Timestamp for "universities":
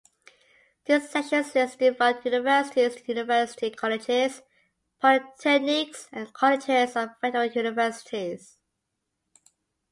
2.25-3.07, 7.51-8.57